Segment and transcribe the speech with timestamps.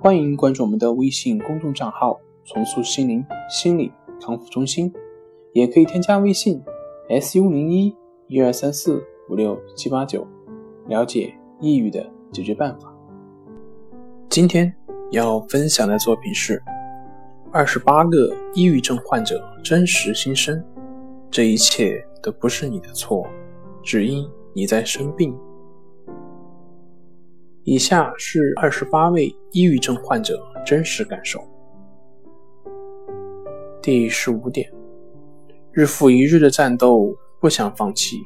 [0.00, 4.92] 欢迎关注我们的微信公众账号“重塑心灵心理康复中心”，
[5.52, 6.62] 也可以添加微信
[7.08, 7.92] “s u 零一
[8.28, 10.24] 一二三四五六七八九”，
[10.86, 12.94] 了解抑郁的解决办法。
[14.28, 14.72] 今天
[15.10, 16.58] 要分享的作品是
[17.50, 20.56] 《二十八个抑郁症患者真实心声》，
[21.28, 23.26] 这一切都不是你的错，
[23.82, 25.36] 只因你在生病。
[27.70, 31.38] 以下是二十八位抑郁症患者真实感受。
[33.82, 34.72] 第十五点，
[35.70, 38.22] 日复一日的战斗，不想放弃。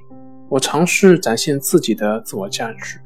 [0.49, 3.01] 我尝试展现自己的自我价值。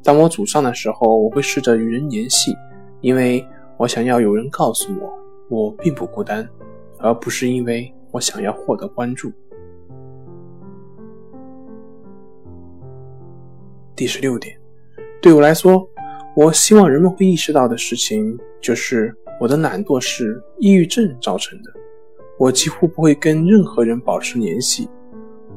[0.00, 2.54] 当我沮丧的时候，我会试着与人联系，
[3.00, 3.44] 因为
[3.76, 5.12] 我想要有人告诉我
[5.48, 6.48] 我并不孤单，
[7.00, 9.32] 而不是因为我想要获得关注。
[13.96, 14.56] 第十六点。
[15.24, 15.88] 对我来说，
[16.36, 21.72] 我希望人们会意识到的事情就是，我的懒惰是抑郁症造成的。
[22.38, 24.86] 我几乎不会跟任何人保持联系，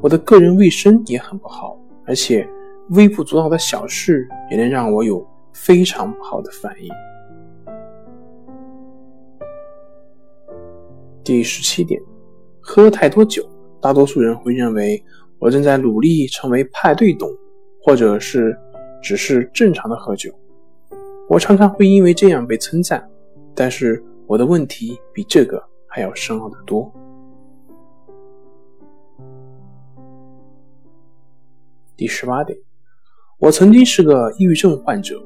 [0.00, 2.48] 我的个人卫生也很不好，而且
[2.92, 6.88] 微不足道的小事也能让我有非常不好的反应。
[11.22, 12.00] 第十七点，
[12.58, 13.46] 喝太多酒，
[13.82, 15.04] 大多数人会认为
[15.38, 17.30] 我正在努力成为派对董，
[17.82, 18.58] 或者是。
[19.02, 20.32] 只是正常的喝酒，
[21.28, 23.08] 我常常会因为这样被称赞，
[23.54, 26.92] 但是我的问题比这个还要深奥的多。
[31.96, 32.56] 第十八点，
[33.38, 35.20] 我曾经是个抑郁症患者，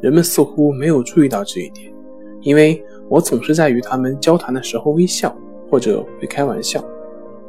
[0.00, 1.92] 人们似乎没有注意到这一点，
[2.40, 5.36] 因为我总是在与他们交谈的时候微笑
[5.70, 6.84] 或者会开玩笑，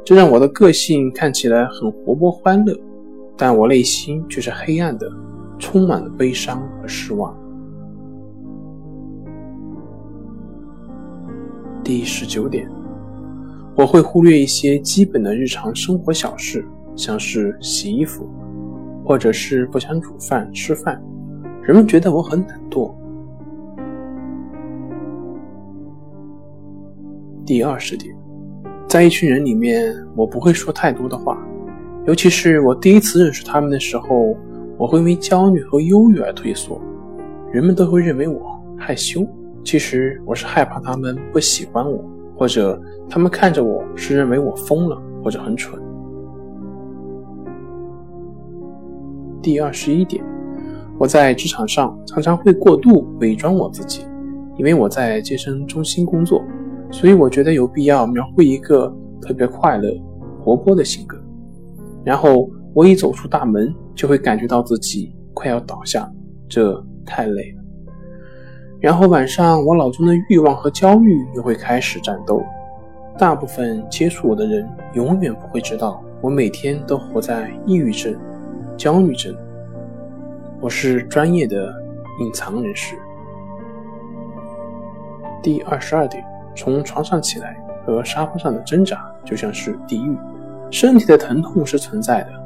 [0.04, 2.78] 这让我的个性看起来很活泼欢乐，
[3.36, 5.10] 但我内心却是黑暗的。
[5.60, 7.36] 充满了悲伤和失望。
[11.84, 12.68] 第十九点，
[13.76, 16.64] 我会忽略一些基本的日常生活小事，
[16.96, 18.28] 像是洗衣服，
[19.04, 21.00] 或者是不想煮饭吃饭。
[21.62, 22.92] 人们觉得我很懒惰。
[27.44, 28.16] 第二十点，
[28.88, 31.36] 在一群人里面，我不会说太多的话，
[32.06, 34.34] 尤其是我第一次认识他们的时候。
[34.80, 36.80] 我会因为焦虑和忧郁而退缩，
[37.52, 38.40] 人们都会认为我
[38.78, 39.26] 害羞。
[39.62, 42.02] 其实我是害怕他们不喜欢我，
[42.34, 45.78] 或者他们看着我是认为我疯了或者很蠢。
[49.42, 50.24] 第二十一点，
[50.98, 54.06] 我在职场上常常会过度伪装我自己，
[54.56, 56.42] 因为我在健身中心工作，
[56.90, 58.90] 所以我觉得有必要描绘一个
[59.20, 59.90] 特别快乐、
[60.42, 61.18] 活泼的性格，
[62.02, 62.48] 然后。
[62.72, 66.10] 我一走出大门，就会感觉到自己快要倒下，
[66.48, 67.62] 这太累了。
[68.80, 72.42] 然后晚上，我脑中的欲望和焦虑又会开始战斗。
[73.18, 78.16] 大部分接触我的人永远不会知道，我每天都活在抑郁症、
[78.78, 79.36] 焦虑症。
[80.60, 81.74] 我是专业的
[82.20, 82.96] 隐藏人士。
[85.42, 86.24] 第二十二点，
[86.56, 90.16] 从床上起来和沙发上的挣扎就像是地狱，
[90.70, 92.39] 身体的疼痛是存在的。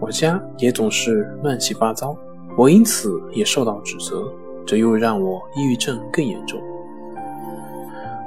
[0.00, 2.16] 我家也总是乱七八糟，
[2.56, 4.32] 我因此也受到指责，
[4.64, 6.60] 这又让我抑郁症更严重。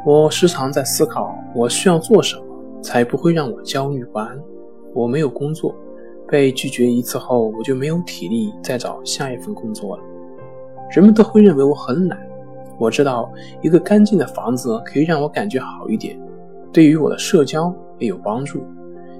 [0.05, 2.43] 我时常在思考，我需要做什么
[2.81, 4.37] 才不会让我焦虑不安。
[4.93, 5.73] 我没有工作，
[6.27, 10.03] 被拒绝一次后，我就没有体力再找下一份工作了。
[10.89, 12.19] 人们都会认为我很懒。
[12.77, 13.31] 我知道
[13.61, 16.19] 一个干净的房子可以让我感觉好一点，
[16.73, 18.61] 对于我的社交也有帮助，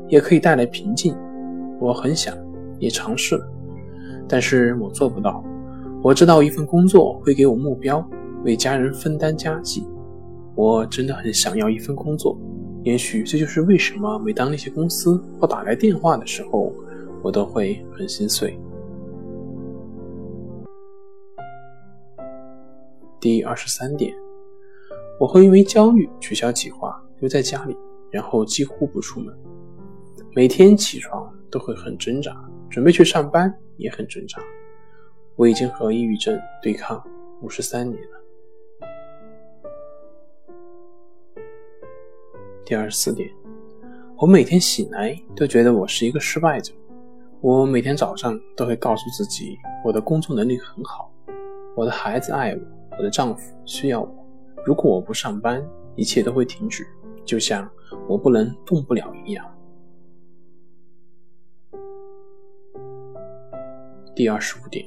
[0.10, 1.16] 也可以带来平静。
[1.80, 2.36] 我很想，
[2.82, 3.48] 也尝试了，
[4.28, 5.42] 但是我做不到。
[6.04, 8.06] 我知道一份工作会给我目标，
[8.44, 9.88] 为家人分担家计。
[10.56, 12.38] 我真的很想要一份工作，
[12.84, 16.74] 也许这就是为什么每当那些公司或打来电话的时候，
[17.22, 18.60] 我都会很心碎。
[23.20, 24.12] 第二十三点，
[25.20, 27.78] 我会因为焦虑取消计划，留在家里，
[28.10, 29.32] 然后几乎不出门。
[30.36, 32.36] 每天起床都会很挣扎，
[32.72, 34.42] 准备去上班也很正常。
[35.36, 37.04] 我已经和抑郁症对抗
[37.42, 38.22] 五十三年了。
[42.64, 43.30] 第二十四点
[44.16, 46.72] 我每天醒来都觉得我是一个失败者。
[47.42, 51.12] 我每天早上都会告诉自己我的工作能力很好
[51.76, 52.62] 我的孩子爱我
[53.00, 54.26] 我的丈夫需要我。
[54.64, 55.62] 如果我不上班
[55.96, 56.88] 一切都会停止
[57.26, 57.70] 就像
[58.08, 59.61] 我不能动不了一样。
[64.14, 64.86] 第二十五点，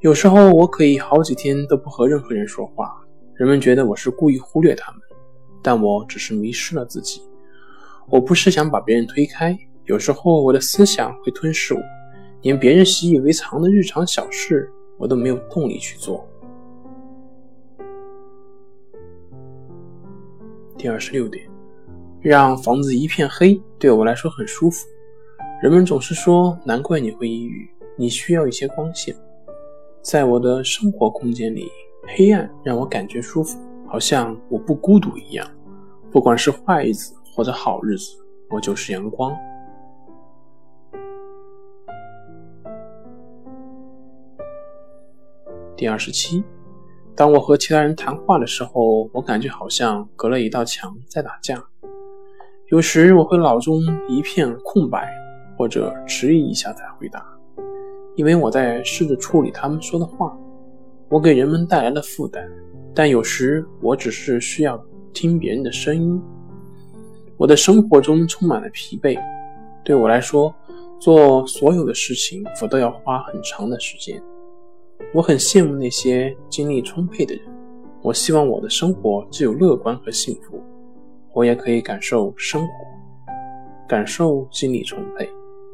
[0.00, 2.94] 有时候我可以好几天都不和任何人说话，
[3.34, 5.00] 人们觉得我是故意忽略他们，
[5.60, 7.20] 但我只是迷失了自己。
[8.08, 9.56] 我不是想把别人推开。
[9.86, 11.80] 有时候我的思想会吞噬我，
[12.42, 16.24] 连别人习以为常的日常小事，我都没有动力去做。
[20.78, 21.44] 第二十六点，
[22.20, 24.86] 让房子一片黑对我来说很舒服。
[25.60, 29.14] 人们总是说，难怪你会抑郁，你需要一些光线。
[30.02, 31.70] 在我的生活空间里，
[32.16, 35.46] 黑暗让我感觉舒服，好像我不孤独一样。
[36.10, 38.16] 不管是坏日子或者好日子，
[38.50, 39.36] 我就是阳光。
[45.76, 46.44] 第二十七，
[47.14, 51.62] 当我和其他人谈话的时候，我感觉好像隔了一道墙在打架。
[52.68, 55.12] 有时我会脑中一片空白，
[55.56, 57.24] 或者迟疑一下才回答，
[58.14, 60.36] 因为我在试着处理他们说的话。
[61.08, 62.48] 我给人们带来了负担，
[62.94, 64.82] 但有时我只是需要
[65.12, 66.22] 听别人的声音。
[67.36, 69.20] 我的生活中充满了疲惫，
[69.84, 70.54] 对我来说，
[70.98, 74.22] 做所有的事情我都要花很长的时间。
[75.12, 77.44] 我很羡慕那些精力充沛的人。
[78.00, 80.58] 我希望我的生活只有乐观和幸福。
[81.34, 82.68] 我也可以感受生活，
[83.86, 85.28] 感受精力充沛。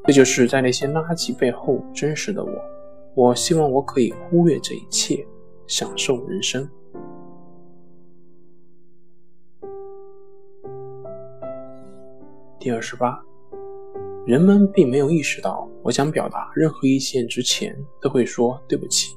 [0.09, 2.51] 这就是在那些垃圾背后真实的我。
[3.15, 5.23] 我希望我可以忽略这一切，
[5.67, 6.67] 享受人生。
[12.59, 13.21] 第二十八，
[14.25, 19.15] 人们并没有意识到，我想表达任何意见之前，都会说对不起。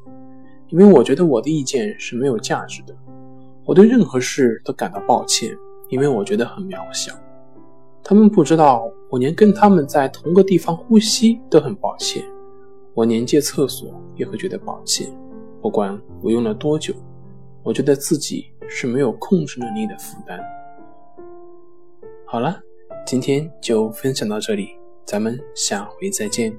[0.68, 2.94] 因为我觉得我的意见是没有价值的，
[3.64, 7.14] 我对任何事都感到抱歉，因为我觉得很渺小。
[8.04, 12.24] 他们不知道，我连跟他们在同个地方呼吸都很抱歉，
[12.94, 15.12] 我连借厕所也会觉得抱歉。
[15.62, 16.94] 不管我用了多久，
[17.62, 20.40] 我觉得自己是没有控制能力的负担。
[22.26, 22.58] 好了，
[23.06, 24.70] 今天就分享到这里，
[25.04, 26.56] 咱们下回再见。